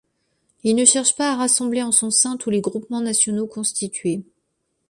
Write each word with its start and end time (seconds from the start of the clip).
Il 0.63 0.75
ne 0.75 0.83
cherche 0.83 1.15
pas 1.15 1.31
à 1.31 1.35
rassembler 1.35 1.83
en 1.83 1.91
son 1.91 2.09
sein 2.09 2.35
tous 2.35 2.49
les 2.49 2.59
groupements 2.59 3.01
nationaux 3.01 3.45
constitués. 3.45 4.23